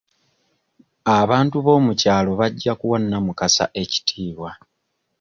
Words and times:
Abantu 1.19 1.55
boomukyalo 1.65 2.31
bajja 2.39 2.73
kuwa 2.79 2.97
Namukasa 3.09 3.65
ekitiibwa. 3.81 4.51